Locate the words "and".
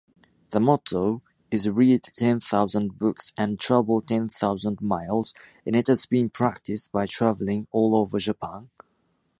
3.37-3.59, 5.63-5.75